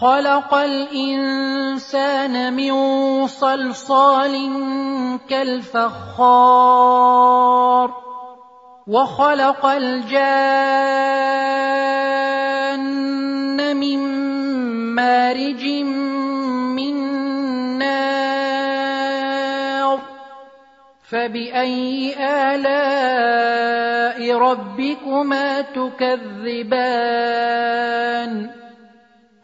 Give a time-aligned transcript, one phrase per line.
[0.00, 2.72] خلق الإنسان من
[3.26, 4.34] صلصال
[5.28, 6.68] كالفخار
[8.86, 10.06] وخلق الجان
[13.76, 13.98] من
[14.94, 15.64] مارج
[16.78, 16.94] من
[17.78, 18.78] نار
[21.10, 22.14] فبأي
[22.54, 27.08] آلاء ربكما تكذبان؟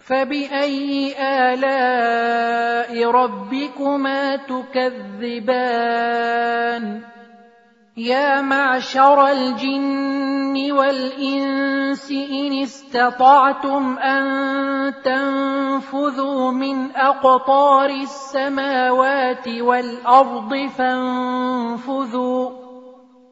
[0.00, 5.88] فبأي آلاء ربكما تكذبان
[7.96, 22.57] يا معشر الجن والإنس إن استطعتم أن تنفذوا من أقطار السماوات والأرض فانفذوا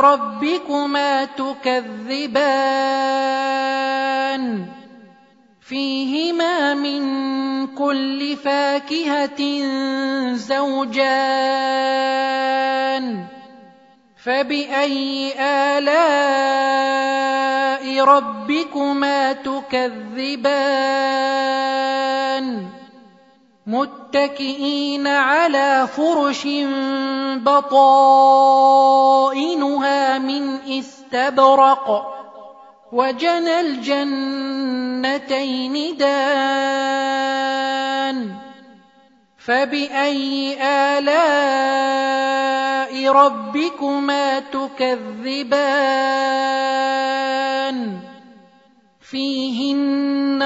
[0.00, 2.60] ربكما تكذبان؟
[5.60, 7.02] فيهما من
[7.66, 9.40] كل فاكهة
[10.34, 11.10] زوجان.
[14.24, 16.70] فبأي آلاء
[18.04, 20.40] ربكما تكذبان؟
[23.70, 26.48] متكئين على فرش
[27.46, 28.58] بطائنها
[30.18, 32.16] من استبرق
[32.92, 34.96] وجنى الجنتين
[35.96, 37.20] دان
[39.38, 40.56] فبأي
[40.98, 41.30] آلاء
[43.12, 45.80] ربكما تكذبان؟
[49.00, 49.39] فيهن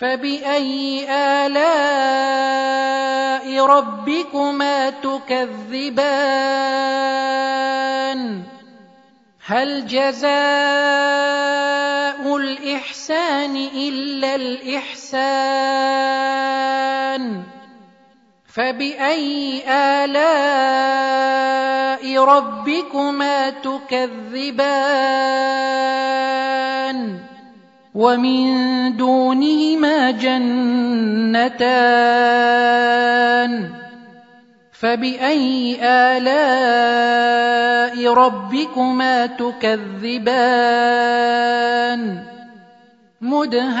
[0.00, 2.30] فبأي آلاء
[3.66, 6.40] ربكما تكذبان
[9.46, 10.30] هل جزاء
[12.36, 15.50] الإحسان إلا الإحسان
[18.54, 21.00] فبأي آلاء
[22.24, 25.10] ربكما تكذبان
[27.94, 31.60] ومن دونهما جنتان
[34.72, 37.32] فبأي آلاء
[38.12, 40.40] ربكما تكذبان؟
[43.20, 43.80] مدهامتان.